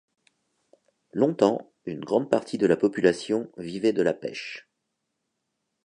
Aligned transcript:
Longtemps, 1.13 1.71
une 1.85 1.99
grande 2.03 2.27
partie 2.31 2.57
de 2.57 2.65
la 2.65 2.75
population 2.75 3.51
vivait 3.57 3.93
de 3.93 4.01
la 4.01 4.15
pêche. 4.15 4.67